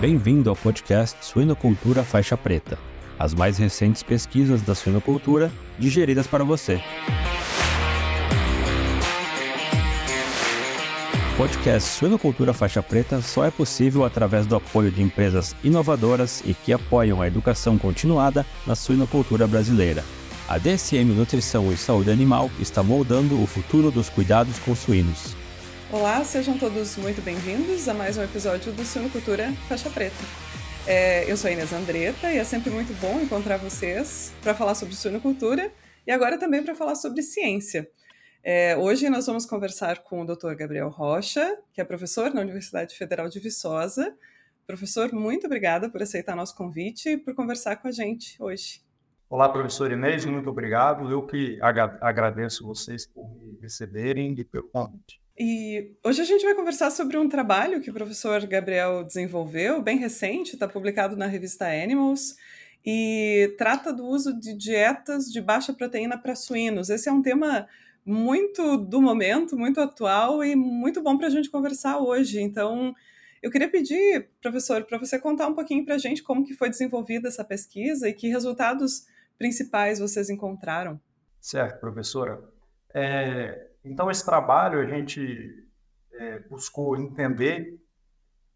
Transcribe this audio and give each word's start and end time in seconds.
Bem-vindo 0.00 0.48
ao 0.48 0.54
podcast 0.54 1.26
Suinocultura 1.26 2.04
Faixa 2.04 2.36
Preta, 2.36 2.78
as 3.18 3.34
mais 3.34 3.58
recentes 3.58 4.00
pesquisas 4.00 4.62
da 4.62 4.72
suinocultura 4.72 5.50
digeridas 5.76 6.24
para 6.24 6.44
você. 6.44 6.80
O 11.34 11.36
podcast 11.36 11.88
Suinocultura 11.98 12.54
Faixa 12.54 12.80
Preta 12.80 13.20
só 13.20 13.44
é 13.44 13.50
possível 13.50 14.04
através 14.04 14.46
do 14.46 14.54
apoio 14.54 14.92
de 14.92 15.02
empresas 15.02 15.56
inovadoras 15.64 16.44
e 16.46 16.54
que 16.54 16.72
apoiam 16.72 17.20
a 17.20 17.26
educação 17.26 17.76
continuada 17.76 18.46
na 18.64 18.76
suinocultura 18.76 19.48
brasileira. 19.48 20.04
A 20.48 20.58
DSM 20.58 21.12
Nutrição 21.12 21.72
e 21.72 21.76
Saúde 21.76 22.12
Animal 22.12 22.52
está 22.60 22.84
moldando 22.84 23.42
o 23.42 23.48
futuro 23.48 23.90
dos 23.90 24.08
cuidados 24.08 24.60
com 24.60 24.76
suínos. 24.76 25.34
Olá, 25.90 26.22
sejam 26.22 26.58
todos 26.58 26.98
muito 26.98 27.22
bem-vindos 27.22 27.88
a 27.88 27.94
mais 27.94 28.18
um 28.18 28.22
episódio 28.22 28.70
do 28.74 28.84
Suinocultura 28.84 29.50
Faixa 29.70 29.88
Preta. 29.88 30.14
É, 30.86 31.30
eu 31.30 31.34
sou 31.34 31.48
a 31.48 31.52
Inês 31.52 31.72
Andretta 31.72 32.30
e 32.30 32.36
é 32.36 32.44
sempre 32.44 32.68
muito 32.68 32.92
bom 33.00 33.18
encontrar 33.18 33.56
vocês 33.56 34.34
para 34.42 34.54
falar 34.54 34.74
sobre 34.74 34.94
suinocultura 34.94 35.72
e 36.06 36.12
agora 36.12 36.38
também 36.38 36.62
para 36.62 36.74
falar 36.74 36.94
sobre 36.94 37.22
ciência. 37.22 37.90
É, 38.44 38.76
hoje 38.76 39.08
nós 39.08 39.24
vamos 39.24 39.46
conversar 39.46 40.00
com 40.00 40.20
o 40.20 40.26
Dr. 40.26 40.52
Gabriel 40.56 40.90
Rocha, 40.90 41.58
que 41.72 41.80
é 41.80 41.84
professor 41.84 42.34
na 42.34 42.42
Universidade 42.42 42.94
Federal 42.94 43.30
de 43.30 43.40
Viçosa. 43.40 44.14
Professor, 44.66 45.10
muito 45.10 45.46
obrigada 45.46 45.88
por 45.88 46.02
aceitar 46.02 46.36
nosso 46.36 46.54
convite 46.54 47.08
e 47.08 47.16
por 47.16 47.34
conversar 47.34 47.76
com 47.76 47.88
a 47.88 47.92
gente 47.92 48.36
hoje. 48.38 48.82
Olá, 49.30 49.48
professor 49.48 49.90
Inês, 49.90 50.26
muito 50.26 50.50
obrigado. 50.50 51.10
Eu 51.10 51.24
que 51.24 51.58
agradeço 51.62 52.66
vocês 52.66 53.06
por 53.06 53.26
me 53.42 53.58
receberem 53.62 54.34
e 54.38 54.44
pelo 54.44 54.68
convite. 54.68 55.18
E 55.38 55.96
hoje 56.02 56.20
a 56.20 56.24
gente 56.24 56.44
vai 56.44 56.54
conversar 56.54 56.90
sobre 56.90 57.16
um 57.16 57.28
trabalho 57.28 57.80
que 57.80 57.90
o 57.90 57.94
professor 57.94 58.44
Gabriel 58.44 59.04
desenvolveu, 59.04 59.80
bem 59.80 59.96
recente, 59.96 60.54
está 60.54 60.66
publicado 60.66 61.16
na 61.16 61.26
revista 61.26 61.64
Animals, 61.64 62.36
e 62.84 63.54
trata 63.56 63.92
do 63.92 64.04
uso 64.04 64.36
de 64.36 64.52
dietas 64.52 65.26
de 65.30 65.40
baixa 65.40 65.72
proteína 65.72 66.18
para 66.18 66.34
suínos. 66.34 66.90
Esse 66.90 67.08
é 67.08 67.12
um 67.12 67.22
tema 67.22 67.68
muito 68.04 68.76
do 68.78 69.00
momento, 69.00 69.56
muito 69.56 69.80
atual 69.80 70.42
e 70.42 70.56
muito 70.56 71.00
bom 71.00 71.16
para 71.16 71.28
a 71.28 71.30
gente 71.30 71.50
conversar 71.50 71.98
hoje. 71.98 72.40
Então, 72.40 72.92
eu 73.40 73.50
queria 73.50 73.70
pedir, 73.70 74.30
professor, 74.42 74.82
para 74.84 74.98
você 74.98 75.20
contar 75.20 75.46
um 75.46 75.54
pouquinho 75.54 75.84
para 75.84 75.94
a 75.94 75.98
gente 75.98 76.20
como 76.20 76.44
que 76.44 76.54
foi 76.54 76.68
desenvolvida 76.68 77.28
essa 77.28 77.44
pesquisa 77.44 78.08
e 78.08 78.12
que 78.12 78.28
resultados 78.28 79.06
principais 79.38 80.00
vocês 80.00 80.30
encontraram. 80.30 81.00
Certo, 81.40 81.78
professora. 81.78 82.42
É, 82.92 83.67
então, 83.90 84.10
esse 84.10 84.24
trabalho 84.24 84.80
a 84.80 84.86
gente 84.86 85.66
é, 86.12 86.38
buscou 86.40 86.96
entender 86.96 87.80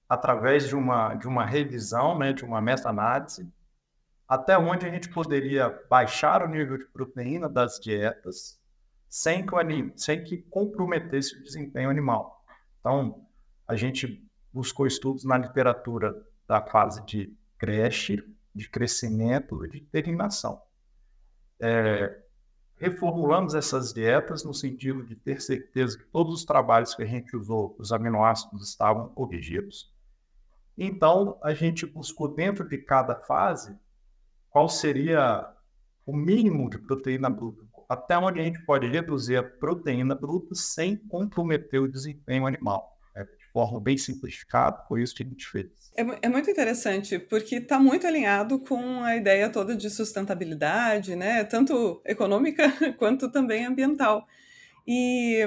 através 0.09 0.69
de 0.69 0.77
uma, 0.77 1.15
de 1.15 1.27
uma 1.27 1.45
revisão, 1.45 2.19
né, 2.19 2.33
de 2.33 2.45
uma 2.45 2.61
meta-análise, 2.61 3.51
até 4.29 4.59
onde 4.59 4.87
a 4.87 4.91
gente 4.91 5.09
poderia 5.09 5.71
baixar 5.89 6.43
o 6.43 6.49
nível 6.49 6.79
de 6.79 6.87
proteína 6.87 7.49
das 7.49 7.79
dietas 7.79 8.61
sem 9.09 9.45
que, 9.45 9.55
o 9.55 9.59
anim, 9.59 9.93
sem 9.97 10.25
que 10.25 10.39
comprometesse 10.39 11.39
o 11.39 11.43
desempenho 11.43 11.91
animal. 11.91 12.43
Então, 12.81 13.27
a 13.69 13.77
gente 13.77 14.27
buscou 14.53 14.87
estudos 14.87 15.25
na 15.25 15.37
literatura 15.37 16.15
da 16.49 16.61
fase 16.63 17.05
de 17.05 17.35
creche, 17.59 18.23
de 18.55 18.69
crescimento 18.69 19.65
e 19.65 19.71
de 19.71 19.81
terminação. 19.83 20.61
É, 21.61 22.23
reformulamos 22.83 23.55
essas 23.55 23.93
dietas 23.93 24.43
no 24.43 24.53
sentido 24.53 25.05
de 25.05 25.15
ter 25.15 25.41
certeza 25.41 25.97
que 25.97 26.05
todos 26.07 26.35
os 26.35 26.45
trabalhos 26.45 26.97
que 26.97 27.03
a 27.05 27.07
gente 27.07 27.37
usou, 27.37 27.77
os 27.79 27.93
aminoácidos 27.93 28.69
estavam 28.69 29.09
corrigidos. 29.11 29.95
Então, 30.77 31.39
a 31.45 31.55
gente 31.55 31.87
buscou 31.87 32.35
dentro 32.35 32.69
de 32.69 32.79
cada 32.79 33.15
fase 33.15 33.79
qual 34.51 34.69
seria 34.69 35.49
o 36.05 36.13
mínimo 36.13 36.69
de 36.69 36.77
proteína 36.77 37.31
bruta, 37.31 37.65
até 37.89 38.19
onde 38.19 38.41
a 38.41 38.43
gente 38.43 38.61
pode 38.65 38.89
reduzir 38.89 39.37
a 39.37 39.45
proteína 39.45 40.17
bruta 40.17 40.53
sem 40.57 40.97
comprometer 40.97 41.81
o 41.81 41.87
desempenho 41.87 42.49
animal 42.49 42.92
forma 43.53 43.81
bem 43.81 43.99
simplificada, 43.99 44.83
foi 44.89 45.03
isso 45.03 45.15
que 45.15 45.23
a 45.23 45.27
gente 45.27 45.47
fez. 45.47 45.67
É, 45.97 46.03
é 46.23 46.29
muito 46.29 46.51
interessante, 46.51 47.19
porque 47.19 47.57
está 47.57 47.79
muito 47.79 48.07
alinhado 48.07 48.59
com 48.59 49.03
a 49.03 49.15
ideia 49.17 49.51
toda 49.51 49.77
de 49.77 49.91
sustentabilidade, 49.91 51.15
né? 51.15 51.45
tanto 51.45 52.01
econômica 52.05 52.73
quanto 52.99 53.31
também 53.31 53.67
ambiental. 53.67 54.27
E, 54.87 55.41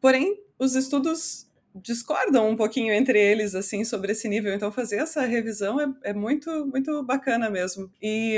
porém, 0.00 0.40
os 0.58 0.74
estudos 0.74 1.46
discordam 1.82 2.48
um 2.48 2.56
pouquinho 2.56 2.92
entre 2.92 3.18
eles 3.20 3.54
assim 3.54 3.84
sobre 3.84 4.12
esse 4.12 4.28
nível, 4.28 4.54
então 4.54 4.72
fazer 4.72 4.96
essa 4.96 5.22
revisão 5.22 5.80
é, 5.80 6.10
é 6.10 6.12
muito, 6.12 6.66
muito 6.66 7.02
bacana 7.02 7.50
mesmo. 7.50 7.90
E 8.02 8.36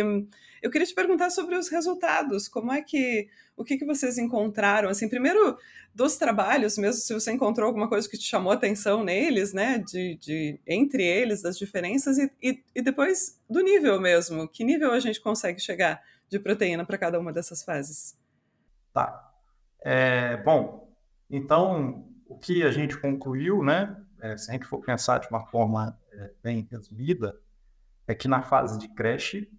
eu 0.63 0.71
queria 0.71 0.87
te 0.87 0.95
perguntar 0.95 1.31
sobre 1.31 1.57
os 1.57 1.69
resultados, 1.69 2.49
como 2.49 2.73
é 2.73 2.83
que 2.83 3.29
o 3.57 3.65
que, 3.65 3.77
que 3.77 3.85
vocês 3.85 4.19
encontraram? 4.19 4.89
Assim, 4.89 5.09
primeiro 5.09 5.59
dos 5.93 6.17
trabalhos, 6.17 6.79
mesmo 6.79 7.01
se 7.03 7.13
você 7.13 7.33
encontrou 7.33 7.67
alguma 7.67 7.89
coisa 7.89 8.09
que 8.09 8.17
te 8.17 8.25
chamou 8.25 8.53
atenção 8.53 9.03
neles, 9.03 9.53
né? 9.53 9.79
De, 9.79 10.17
de 10.17 10.61
entre 10.65 11.05
eles, 11.05 11.43
das 11.43 11.59
diferenças, 11.59 12.19
e, 12.19 12.31
e, 12.41 12.63
e 12.73 12.81
depois 12.81 13.41
do 13.51 13.61
nível 13.61 14.01
mesmo. 14.01 14.47
Que 14.47 14.63
nível 14.63 14.93
a 14.93 15.01
gente 15.01 15.21
consegue 15.21 15.61
chegar 15.61 16.01
de 16.29 16.39
proteína 16.39 16.87
para 16.87 16.97
cada 16.97 17.19
uma 17.19 17.33
dessas 17.33 17.65
fases? 17.65 18.17
Tá. 18.95 19.29
É, 19.85 20.37
bom, 20.39 20.89
então 21.29 22.08
o 22.29 22.39
que 22.39 22.63
a 22.63 22.71
gente 22.71 22.97
concluiu, 22.99 23.65
né? 23.65 23.97
É, 24.21 24.37
se 24.37 24.51
a 24.51 24.53
gente 24.53 24.67
for 24.67 24.81
pensar 24.81 25.19
de 25.19 25.29
uma 25.29 25.47
forma 25.47 25.99
é, 26.13 26.33
bem 26.43 26.69
resumida, 26.71 27.39
é 28.07 28.15
que 28.15 28.29
na 28.29 28.43
fase 28.43 28.79
de 28.79 28.89
creche 28.89 29.51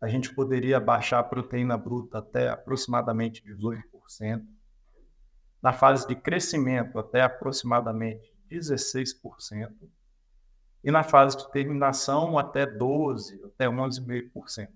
a 0.00 0.08
gente 0.08 0.34
poderia 0.34 0.78
baixar 0.78 1.18
a 1.18 1.24
proteína 1.24 1.76
bruta 1.76 2.18
até 2.18 2.48
aproximadamente 2.48 3.42
18%, 3.44 4.44
na 5.62 5.72
fase 5.72 6.06
de 6.06 6.14
crescimento 6.14 6.98
até 6.98 7.22
aproximadamente 7.22 8.34
16%, 8.50 9.70
e 10.82 10.90
na 10.90 11.02
fase 11.02 11.36
de 11.36 11.50
terminação 11.50 12.38
até 12.38 12.66
12%, 12.66 13.46
até 13.46 13.66
11,5%. 13.66 14.68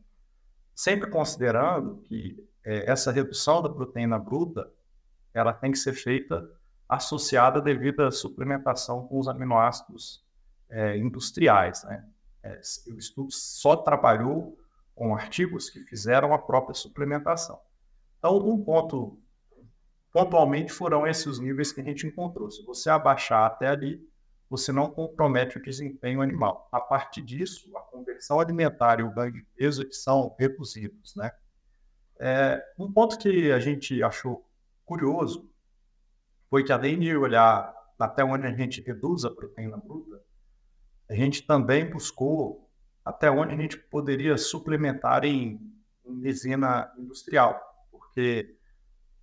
Sempre 0.74 1.10
considerando 1.10 2.02
que 2.02 2.36
é, 2.64 2.90
essa 2.90 3.10
redução 3.10 3.62
da 3.62 3.68
proteína 3.68 4.18
bruta 4.18 4.70
ela 5.32 5.52
tem 5.52 5.72
que 5.72 5.78
ser 5.78 5.94
feita 5.94 6.48
associada 6.88 7.60
devido 7.60 8.00
à 8.00 8.10
suplementação 8.10 9.06
com 9.06 9.18
os 9.18 9.28
aminoácidos 9.28 10.24
é, 10.68 10.96
industriais. 10.96 11.82
Né? 11.84 12.04
É, 12.42 12.60
o 12.88 12.98
estudo 12.98 13.30
só 13.30 13.76
trabalhou 13.76 14.58
com 14.94 15.14
artigos 15.14 15.70
que 15.70 15.80
fizeram 15.84 16.32
a 16.32 16.38
própria 16.38 16.74
suplementação. 16.74 17.58
Então, 18.18 18.36
um 18.38 18.62
ponto, 18.62 19.18
pontualmente, 20.12 20.72
foram 20.72 21.06
esses 21.06 21.26
os 21.26 21.38
níveis 21.40 21.72
que 21.72 21.80
a 21.80 21.84
gente 21.84 22.06
encontrou. 22.06 22.50
Se 22.50 22.64
você 22.64 22.90
abaixar 22.90 23.44
até 23.44 23.68
ali, 23.68 24.00
você 24.48 24.70
não 24.70 24.90
compromete 24.90 25.58
o 25.58 25.62
desempenho 25.62 26.20
animal. 26.20 26.68
A 26.70 26.80
partir 26.80 27.22
disso, 27.22 27.70
a 27.76 27.80
conversão 27.80 28.38
alimentar 28.38 29.00
e 29.00 29.02
o 29.02 29.12
ganho 29.12 29.32
de 29.32 29.42
peso 29.56 29.84
são 29.90 30.34
reduzidos. 30.38 31.14
Né? 31.16 31.32
É, 32.20 32.62
um 32.78 32.92
ponto 32.92 33.18
que 33.18 33.50
a 33.50 33.58
gente 33.58 34.02
achou 34.02 34.48
curioso 34.84 35.50
foi 36.54 36.62
que, 36.62 36.72
além 36.72 37.00
de 37.00 37.16
olhar 37.16 37.74
até 37.98 38.22
onde 38.22 38.46
a 38.46 38.54
gente 38.54 38.80
reduz 38.80 39.24
a 39.24 39.30
proteína 39.32 39.76
bruta, 39.76 40.22
a 41.10 41.14
gente 41.16 41.42
também 41.42 41.90
buscou 41.90 42.70
até 43.04 43.28
onde 43.28 43.54
a 43.54 43.56
gente 43.56 43.76
poderia 43.76 44.38
suplementar 44.38 45.24
em, 45.24 45.58
em 46.06 46.20
resina 46.20 46.88
industrial, 46.96 47.60
porque 47.90 48.56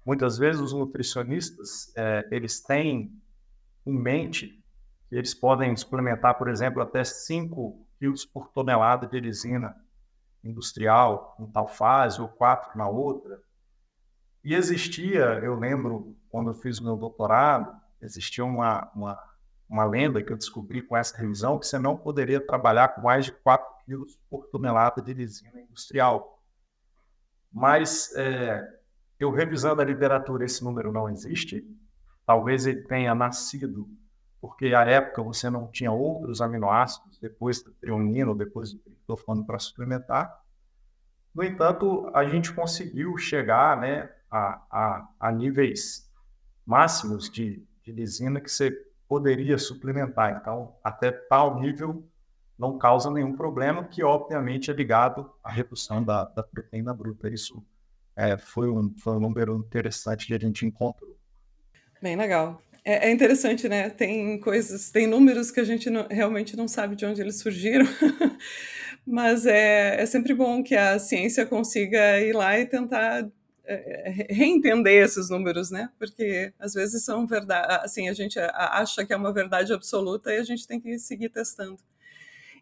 muitas 0.06 0.38
vezes 0.38 0.60
os 0.60 0.74
nutricionistas 0.74 1.96
é, 1.96 2.28
eles 2.32 2.60
têm 2.60 3.18
em 3.86 3.98
mente 3.98 4.62
que 5.08 5.16
eles 5.16 5.34
podem 5.34 5.74
suplementar, 5.78 6.38
por 6.38 6.50
exemplo, 6.50 6.82
até 6.82 7.02
5 7.02 7.88
quilos 7.98 8.26
por 8.26 8.50
tonelada 8.50 9.08
de 9.08 9.22
resina 9.22 9.74
industrial 10.44 11.38
em 11.40 11.48
tal 11.48 11.70
fase 11.70 12.20
ou 12.22 12.28
4 12.28 12.78
na 12.78 12.90
outra. 12.90 13.42
E 14.44 14.56
existia, 14.56 15.40
eu 15.44 15.56
lembro, 15.56 16.16
quando 16.30 16.50
eu 16.50 16.54
fiz 16.56 16.80
meu 16.80 16.96
doutorado, 16.96 17.76
existia 18.02 18.44
uma, 18.44 18.92
uma 18.96 19.32
uma 19.72 19.86
lenda 19.86 20.22
que 20.22 20.34
eu 20.34 20.38
descobri 20.38 20.82
com 20.82 20.98
essa 20.98 21.18
revisão, 21.18 21.58
que 21.58 21.66
você 21.66 21.80
não 21.80 21.96
poderia 21.96 22.46
trabalhar 22.46 22.90
com 22.90 23.02
mais 23.02 23.24
de 23.24 23.32
4 23.32 23.66
quilos 23.86 24.20
por 24.30 24.46
tonelada 24.48 25.02
de 25.02 25.14
resina 25.14 25.62
industrial. 25.62 26.44
Mas, 27.50 28.14
é, 28.18 28.68
eu 29.18 29.32
revisando 29.32 29.82
a 29.82 29.86
literatura, 29.86 30.44
esse 30.44 30.62
número 30.62 30.92
não 30.92 31.08
existe. 31.10 31.66
Talvez 32.26 32.66
ele 32.66 32.82
tenha 32.82 33.16
nascido 33.16 33.90
porque 34.42 34.74
à 34.74 34.84
época 34.84 35.22
você 35.22 35.50
não 35.50 35.68
tinha 35.68 35.92
outros 35.92 36.42
aminoácidos, 36.42 37.18
depois 37.20 37.64
do 37.64 37.72
trionino, 37.76 38.36
depois 38.36 38.74
do 38.74 38.80
triptofano 38.80 39.46
para 39.46 39.60
suplementar. 39.60 40.38
No 41.34 41.44
entanto, 41.44 42.10
a 42.14 42.26
gente 42.26 42.54
conseguiu 42.54 43.18
chegar 43.18 43.80
né, 43.80 44.10
a, 44.30 44.62
a, 44.70 45.08
a 45.20 45.32
níveis 45.32 46.10
máximos 46.66 47.30
de, 47.30 47.64
de 47.84 47.92
lisina 47.92 48.42
que 48.42 48.52
você 48.52 48.72
poderia 49.08 49.58
suplementar. 49.58 50.38
Então, 50.40 50.76
até 50.84 51.12
tal 51.12 51.60
nível, 51.60 52.08
não 52.58 52.78
causa 52.78 53.10
nenhum 53.10 53.36
problema, 53.36 53.84
que 53.84 54.04
obviamente 54.04 54.70
é 54.70 54.74
ligado 54.74 55.30
à 55.44 55.52
redução 55.52 56.04
da, 56.04 56.26
da 56.26 56.44
proteína 56.44 56.94
bruta. 56.94 57.28
Isso 57.28 57.66
é, 58.16 58.38
foi, 58.38 58.70
um, 58.70 58.94
foi 58.98 59.14
um 59.14 59.20
número 59.20 59.58
interessante 59.58 60.28
que 60.28 60.34
a 60.34 60.40
gente 60.40 60.66
encontrou. 60.66 61.18
Bem 62.02 62.16
legal. 62.16 62.62
É, 62.84 63.10
é 63.10 63.12
interessante, 63.12 63.70
né? 63.70 63.90
Tem 63.90 64.40
coisas, 64.40 64.90
tem 64.90 65.08
números 65.08 65.52
que 65.52 65.60
a 65.60 65.64
gente 65.64 65.90
não, 65.90 66.08
realmente 66.10 66.56
não 66.56 66.68
sabe 66.68 66.96
de 66.96 67.06
onde 67.06 67.22
eles 67.22 67.40
surgiram, 67.40 67.86
mas 69.06 69.46
é, 69.46 70.02
é 70.02 70.06
sempre 70.06 70.34
bom 70.34 70.64
que 70.64 70.76
a 70.76 71.00
ciência 71.00 71.46
consiga 71.46 72.20
ir 72.20 72.34
lá 72.34 72.60
e 72.60 72.66
tentar 72.66 73.28
é, 73.66 74.28
reentender 74.30 75.04
esses 75.04 75.30
números, 75.30 75.72
né? 75.72 75.90
Porque 75.98 76.54
às 76.60 76.74
vezes 76.74 77.04
são 77.04 77.26
verdade, 77.26 77.80
assim, 77.84 78.10
a 78.10 78.14
gente 78.14 78.40
acha 78.40 79.06
que 79.06 79.14
é 79.14 79.18
uma 79.18 79.34
verdade 79.34 79.74
absoluta 79.74 80.34
e 80.34 80.38
a 80.38 80.44
gente 80.44 80.68
tem 80.68 80.80
que 80.80 80.98
seguir 81.00 81.30
testando. 81.30 81.78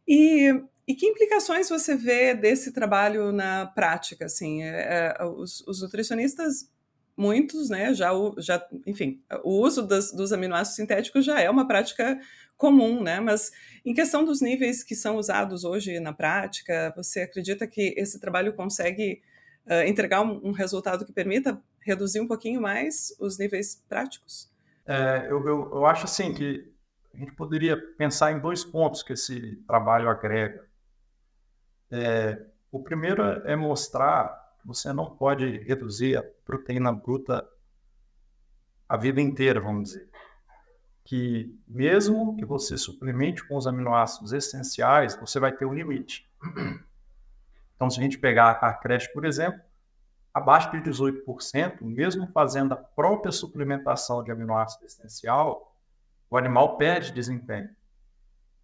E, 0.07 0.51
e 0.87 0.95
que 0.95 1.05
implicações 1.05 1.69
você 1.69 1.95
vê 1.95 2.33
desse 2.33 2.71
trabalho 2.71 3.31
na 3.31 3.67
prática? 3.67 4.25
Assim, 4.25 4.63
é, 4.63 5.15
é, 5.19 5.23
os, 5.23 5.61
os, 5.67 5.81
nutricionistas, 5.81 6.69
muitos, 7.15 7.69
né, 7.69 7.93
já, 7.93 8.11
já 8.37 8.65
enfim, 8.87 9.21
o 9.43 9.61
uso 9.61 9.85
das, 9.85 10.11
dos 10.11 10.33
aminoácidos 10.33 10.77
sintéticos 10.77 11.25
já 11.25 11.39
é 11.39 11.49
uma 11.49 11.67
prática 11.67 12.19
comum, 12.59 13.01
né? 13.01 13.21
Mas 13.21 13.51
em 13.85 13.93
questão 13.93 14.23
dos 14.25 14.41
níveis 14.41 14.83
que 14.83 14.93
são 14.93 15.15
usados 15.15 15.63
hoje 15.63 15.97
na 16.01 16.13
prática, 16.13 16.93
você 16.95 17.21
acredita 17.21 17.65
que 17.65 17.95
esse 17.97 18.19
trabalho 18.19 18.53
consegue 18.53 19.21
uh, 19.65 19.87
entregar 19.87 20.21
um, 20.21 20.49
um, 20.49 20.51
resultado 20.51 21.05
que 21.05 21.13
permita 21.13 21.59
reduzir 21.79 22.19
um 22.19 22.27
pouquinho 22.27 22.61
mais 22.61 23.15
os 23.17 23.39
níveis 23.39 23.81
práticos? 23.87 24.51
É, 24.85 25.27
eu, 25.29 25.39
eu, 25.47 25.71
eu 25.71 25.85
acho 25.85 26.03
assim 26.03 26.33
que 26.33 26.69
a 27.13 27.17
gente 27.17 27.31
poderia 27.31 27.77
pensar 27.97 28.33
em 28.33 28.39
dois 28.39 28.65
pontos 28.65 29.01
que 29.01 29.13
esse 29.13 29.55
trabalho 29.65 30.09
agrega. 30.09 30.67
É, 31.89 32.45
o 32.69 32.83
primeiro 32.83 33.23
é 33.23 33.55
mostrar 33.55 34.27
que 34.59 34.67
você 34.67 34.91
não 34.91 35.15
pode 35.15 35.59
reduzir 35.59 36.17
a 36.17 36.23
proteína 36.43 36.91
bruta 36.91 37.47
a 38.87 38.97
vida 38.97 39.21
inteira, 39.21 39.61
vamos 39.61 39.91
dizer. 39.91 40.09
Que 41.09 41.59
mesmo 41.67 42.35
que 42.37 42.45
você 42.45 42.77
suplemente 42.77 43.43
com 43.47 43.57
os 43.57 43.65
aminoácidos 43.65 44.31
essenciais, 44.31 45.15
você 45.15 45.39
vai 45.39 45.51
ter 45.51 45.65
um 45.65 45.73
limite. 45.73 46.29
Então, 47.75 47.89
se 47.89 47.97
a 47.97 48.03
gente 48.03 48.17
pegar 48.19 48.51
a 48.51 48.73
creche, 48.73 49.07
por 49.13 49.23
exemplo, 49.23 49.61
abaixo 50.33 50.69
de 50.71 50.81
18%, 50.81 51.81
mesmo 51.81 52.27
fazendo 52.27 52.73
a 52.73 52.75
própria 52.75 53.31
suplementação 53.31 54.21
de 54.21 54.29
aminoácido 54.29 54.85
essencial, 54.85 55.73
o 56.29 56.37
animal 56.37 56.75
perde 56.75 57.13
desempenho. 57.13 57.69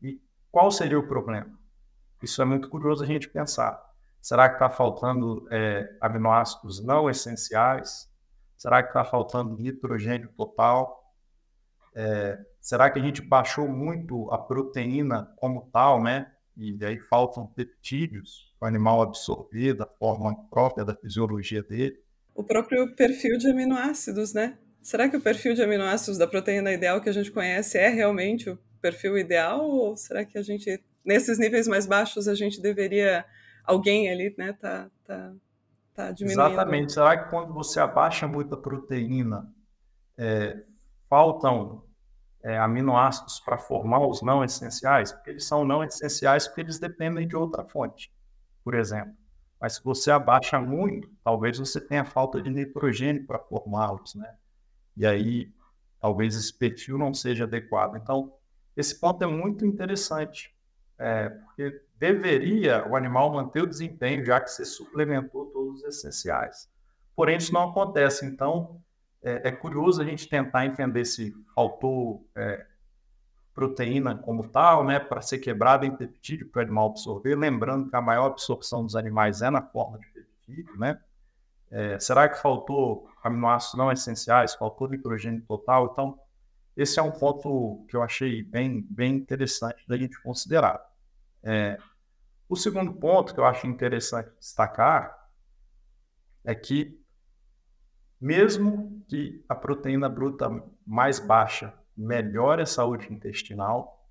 E 0.01 0.21
qual 0.51 0.69
seria 0.69 0.99
o 0.99 1.07
problema? 1.07 1.57
Isso 2.21 2.41
é 2.41 2.45
muito 2.45 2.67
curioso 2.67 3.05
a 3.05 3.07
gente 3.07 3.29
pensar. 3.29 3.81
Será 4.21 4.49
que 4.49 4.55
está 4.55 4.69
faltando 4.69 5.47
é, 5.49 5.95
aminoácidos 6.01 6.83
não 6.83 7.09
essenciais? 7.09 8.11
Será 8.57 8.83
que 8.83 8.89
está 8.89 9.05
faltando 9.05 9.57
nitrogênio 9.57 10.27
total? 10.35 11.04
É, 11.95 12.37
será 12.59 12.89
que 12.89 12.99
a 12.99 13.01
gente 13.01 13.21
baixou 13.21 13.67
muito 13.69 14.29
a 14.31 14.37
proteína 14.37 15.31
como 15.37 15.69
tal, 15.71 16.03
né? 16.03 16.29
E 16.57 16.77
aí 16.83 16.99
faltam 16.99 17.47
peptídeos 17.47 18.53
para 18.59 18.65
o 18.65 18.69
animal 18.69 19.01
absorver 19.01 19.73
da 19.73 19.85
forma 19.85 20.35
própria 20.49 20.83
da 20.83 20.95
fisiologia 20.95 21.63
dele? 21.63 21.97
O 22.33 22.43
próprio 22.43 22.93
perfil 22.95 23.37
de 23.37 23.49
aminoácidos, 23.49 24.33
né? 24.33 24.57
Será 24.81 25.09
que 25.09 25.17
o 25.17 25.21
perfil 25.21 25.53
de 25.53 25.63
aminoácidos 25.63 26.17
da 26.17 26.27
proteína 26.27 26.71
ideal 26.71 27.01
que 27.01 27.09
a 27.09 27.13
gente 27.13 27.31
conhece 27.31 27.77
é 27.77 27.89
realmente 27.89 28.49
o 28.49 28.59
perfil 28.81 29.17
ideal? 29.17 29.61
Ou 29.61 29.95
será 29.95 30.23
que 30.25 30.37
a 30.37 30.41
gente, 30.41 30.81
nesses 31.03 31.39
níveis 31.39 31.67
mais 31.67 31.85
baixos, 31.87 32.27
a 32.27 32.35
gente 32.35 32.61
deveria, 32.61 33.25
alguém 33.63 34.09
ali, 34.11 34.33
né, 34.37 34.53
tá, 34.53 34.89
tá, 35.03 35.33
tá 35.93 36.11
diminuindo? 36.11 36.53
Exatamente. 36.53 36.93
Será 36.93 37.17
que 37.17 37.29
quando 37.29 37.53
você 37.53 37.79
abaixa 37.79 38.27
muita 38.27 38.55
proteína, 38.55 39.51
é, 40.17 40.61
faltam 41.09 41.84
é, 42.45 42.59
aminoácidos 42.59 43.39
para 43.39 43.57
formar 43.57 44.05
os 44.05 44.21
não 44.21 44.43
essenciais? 44.43 45.11
Porque 45.11 45.31
eles 45.31 45.45
são 45.45 45.65
não 45.65 45.83
essenciais 45.83 46.47
porque 46.47 46.61
eles 46.61 46.77
dependem 46.77 47.27
de 47.27 47.35
outra 47.35 47.65
fonte, 47.65 48.13
por 48.63 48.75
exemplo. 48.75 49.13
Mas 49.59 49.75
se 49.75 49.83
você 49.83 50.11
abaixa 50.11 50.61
muito, 50.61 51.09
talvez 51.23 51.57
você 51.57 51.81
tenha 51.81 52.05
falta 52.05 52.39
de 52.39 52.51
nitrogênio 52.51 53.25
para 53.25 53.39
formá-los, 53.39 54.13
né? 54.13 54.35
e 54.95 55.07
aí 55.07 55.51
talvez 55.99 56.35
esse 56.35 56.53
perfil 56.53 56.99
não 56.99 57.15
seja 57.15 57.45
adequado. 57.45 57.95
Então, 57.95 58.31
esse 58.77 58.99
ponto 58.99 59.23
é 59.23 59.27
muito 59.27 59.65
interessante, 59.65 60.55
é, 60.99 61.29
porque 61.29 61.81
deveria 61.97 62.87
o 62.87 62.95
animal 62.95 63.33
manter 63.33 63.63
o 63.63 63.67
desempenho, 63.67 64.23
já 64.23 64.39
que 64.39 64.51
você 64.51 64.65
suplementou 64.65 65.47
todos 65.47 65.81
os 65.81 65.83
essenciais. 65.83 66.69
Porém, 67.15 67.37
isso 67.37 67.51
não 67.51 67.69
acontece. 67.69 68.23
Então, 68.23 68.79
é, 69.25 69.49
é 69.49 69.51
curioso 69.51 70.01
a 70.01 70.05
gente 70.05 70.29
tentar 70.29 70.65
entender 70.65 71.03
se 71.03 71.35
faltou 71.53 72.25
é, 72.35 72.65
proteína 73.53 74.15
como 74.15 74.47
tal, 74.47 74.85
né, 74.85 74.99
para 74.99 75.21
ser 75.21 75.39
quebrada 75.39 75.85
em 75.85 75.95
peptídeo 75.95 76.47
para 76.49 76.59
o 76.59 76.63
animal 76.63 76.91
absorver. 76.91 77.35
Lembrando 77.35 77.89
que 77.89 77.95
a 77.95 78.01
maior 78.01 78.27
absorção 78.27 78.83
dos 78.83 78.95
animais 78.95 79.41
é 79.41 79.49
na 79.49 79.61
forma 79.61 79.97
de 79.97 80.07
peptídeo, 80.07 80.77
né? 80.77 80.99
É, 81.71 81.99
será 81.99 82.29
que 82.29 82.39
faltou 82.39 83.09
aminoácidos 83.23 83.77
não 83.77 83.91
essenciais? 83.91 84.53
Faltou 84.53 84.87
nitrogênio 84.87 85.41
total? 85.41 85.89
Então, 85.91 86.19
esse 86.77 86.99
é 86.99 87.01
um 87.01 87.11
ponto 87.11 87.83
que 87.89 87.95
eu 87.95 88.03
achei 88.03 88.43
bem, 88.43 88.85
bem 88.89 89.15
interessante 89.15 89.83
da 89.87 89.97
gente 89.97 90.21
considerar. 90.21 90.79
É, 91.41 91.77
o 92.47 92.55
segundo 92.55 92.93
ponto 92.93 93.33
que 93.33 93.39
eu 93.39 93.45
acho 93.45 93.65
interessante 93.65 94.29
destacar 94.37 95.17
é 96.43 96.53
que, 96.53 97.01
mesmo 98.19 99.03
que 99.07 99.43
a 99.47 99.55
proteína 99.55 100.09
bruta 100.09 100.49
mais 100.85 101.19
baixa 101.19 101.73
melhore 101.95 102.61
a 102.61 102.65
saúde 102.65 103.11
intestinal, 103.11 104.05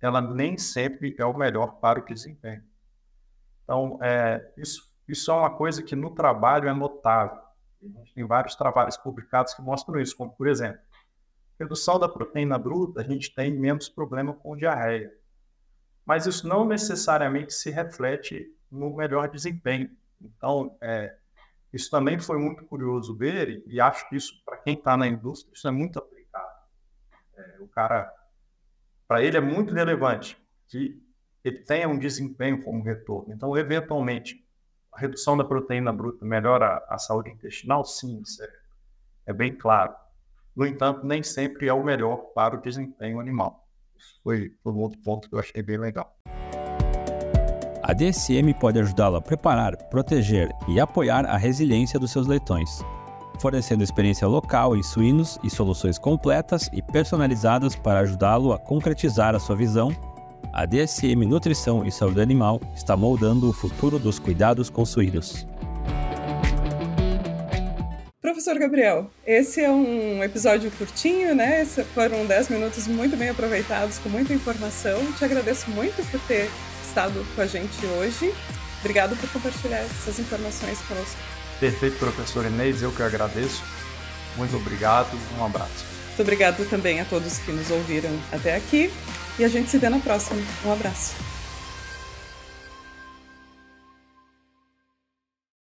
ela 0.00 0.20
nem 0.20 0.56
sempre 0.56 1.14
é 1.18 1.24
o 1.24 1.36
melhor 1.36 1.78
para 1.80 2.00
o 2.00 2.04
desempenho. 2.04 2.62
Então, 3.64 3.98
é, 4.02 4.52
isso 4.56 4.90
isso 5.10 5.28
é 5.32 5.34
uma 5.34 5.50
coisa 5.50 5.82
que 5.82 5.96
no 5.96 6.14
trabalho 6.14 6.68
é 6.68 6.72
notável. 6.72 7.42
Tem 8.14 8.24
vários 8.24 8.54
trabalhos 8.54 8.96
publicados 8.96 9.54
que 9.54 9.60
mostram 9.60 10.00
isso, 10.00 10.16
como 10.16 10.30
por 10.30 10.46
exemplo, 10.46 10.80
redução 11.58 11.98
da 11.98 12.08
proteína 12.08 12.56
bruta, 12.56 13.00
a 13.00 13.04
gente 13.04 13.34
tem 13.34 13.52
menos 13.52 13.88
problema 13.88 14.32
com 14.32 14.56
diarreia. 14.56 15.12
Mas 16.06 16.26
isso 16.26 16.46
não 16.46 16.64
necessariamente 16.64 17.52
se 17.52 17.70
reflete 17.70 18.54
no 18.70 18.94
melhor 18.94 19.28
desempenho. 19.28 19.90
Então, 20.22 20.76
é, 20.80 21.16
isso 21.72 21.90
também 21.90 22.18
foi 22.18 22.38
muito 22.38 22.64
curioso 22.64 23.16
ver, 23.16 23.62
e 23.66 23.80
acho 23.80 24.08
que 24.08 24.16
isso, 24.16 24.42
para 24.44 24.56
quem 24.56 24.74
está 24.74 24.96
na 24.96 25.06
indústria, 25.06 25.52
isso 25.54 25.68
é 25.68 25.70
muito 25.70 25.98
aplicado. 25.98 26.52
É, 27.36 27.56
o 27.60 27.68
cara, 27.68 28.12
para 29.06 29.22
ele 29.22 29.36
é 29.36 29.40
muito 29.40 29.72
relevante 29.72 30.36
que 30.68 31.00
ele 31.44 31.58
tenha 31.58 31.88
um 31.88 31.98
desempenho 31.98 32.62
como 32.62 32.82
retorno. 32.82 33.32
Então, 33.32 33.56
eventualmente, 33.56 34.44
a 34.92 34.98
redução 34.98 35.36
da 35.36 35.44
proteína 35.44 35.92
bruta 35.92 36.24
melhora 36.24 36.84
a, 36.88 36.98
saúde 36.98 37.30
intestinal? 37.30 37.84
Sim, 37.84 38.20
isso 38.20 38.42
é, 38.42 38.48
é 39.26 39.32
bem 39.32 39.56
claro. 39.56 39.94
No 40.54 40.66
entanto, 40.66 41.06
nem 41.06 41.22
sempre 41.22 41.68
é 41.68 41.72
o 41.72 41.82
melhor 41.82 42.16
para 42.34 42.56
o 42.56 42.60
desempenho 42.60 43.20
animal. 43.20 43.66
Isso 43.96 44.20
foi 44.22 44.54
um 44.66 44.78
outro 44.78 45.00
ponto 45.00 45.28
que 45.28 45.34
eu 45.34 45.38
achei 45.38 45.62
bem 45.62 45.78
legal. 45.78 46.16
A 47.82 47.92
DSM 47.92 48.52
pode 48.58 48.78
ajudá-lo 48.78 49.16
a 49.16 49.22
preparar, 49.22 49.76
proteger 49.88 50.50
e 50.68 50.78
apoiar 50.78 51.24
a 51.24 51.36
resiliência 51.36 51.98
dos 51.98 52.10
seus 52.10 52.26
leitões, 52.26 52.82
fornecendo 53.40 53.82
experiência 53.82 54.28
local 54.28 54.76
em 54.76 54.82
suínos 54.82 55.38
e 55.42 55.50
soluções 55.50 55.98
completas 55.98 56.68
e 56.72 56.82
personalizadas 56.82 57.74
para 57.74 58.00
ajudá-lo 58.00 58.52
a 58.52 58.58
concretizar 58.58 59.34
a 59.34 59.40
sua 59.40 59.56
visão 59.56 59.90
a 60.52 60.66
DSM 60.66 61.24
Nutrição 61.26 61.86
e 61.86 61.92
Saúde 61.92 62.20
Animal 62.20 62.60
está 62.74 62.96
moldando 62.96 63.48
o 63.48 63.52
futuro 63.52 64.00
dos 64.00 64.18
cuidados 64.18 64.68
com 64.68 64.84
suínos. 64.84 65.46
Professor 68.20 68.58
Gabriel, 68.58 69.08
esse 69.24 69.60
é 69.60 69.70
um 69.70 70.24
episódio 70.24 70.70
curtinho, 70.72 71.34
né? 71.34 71.64
Foram 71.64 72.26
10 72.26 72.48
minutos 72.48 72.88
muito 72.88 73.16
bem 73.16 73.28
aproveitados, 73.28 73.98
com 73.98 74.08
muita 74.08 74.32
informação. 74.32 75.00
Te 75.12 75.24
agradeço 75.24 75.70
muito 75.70 76.04
por 76.10 76.20
ter 76.22 76.50
estado 76.90 77.24
com 77.34 77.40
a 77.40 77.46
gente 77.46 77.86
hoje. 77.86 78.34
Obrigado 78.80 79.16
por 79.16 79.30
compartilhar 79.30 79.78
essas 79.78 80.18
informações 80.18 80.78
conosco. 80.82 81.16
Perfeito, 81.60 81.98
professor 81.98 82.44
Inês, 82.44 82.82
eu 82.82 82.90
que 82.90 83.02
agradeço. 83.02 83.62
Muito 84.36 84.56
obrigado, 84.56 85.16
um 85.38 85.44
abraço. 85.44 85.84
Muito 86.08 86.22
obrigado 86.22 86.68
também 86.68 87.00
a 87.00 87.04
todos 87.04 87.38
que 87.38 87.52
nos 87.52 87.70
ouviram 87.70 88.10
até 88.32 88.56
aqui. 88.56 88.92
E 89.38 89.44
a 89.44 89.48
gente 89.48 89.70
se 89.70 89.78
vê 89.78 89.88
na 89.88 89.98
próxima. 90.00 90.42
Um 90.64 90.72
abraço. 90.72 91.29